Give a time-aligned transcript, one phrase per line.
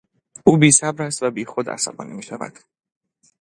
[0.45, 2.59] او بیصبر است و بیخود عصبانی میشود.